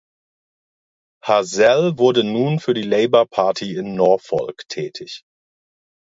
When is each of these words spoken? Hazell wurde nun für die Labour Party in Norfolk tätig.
Hazell 1.23 1.99
wurde 1.99 2.23
nun 2.23 2.57
für 2.59 2.73
die 2.73 2.81
Labour 2.81 3.27
Party 3.29 3.75
in 3.75 3.93
Norfolk 3.93 4.63
tätig. 4.67 5.21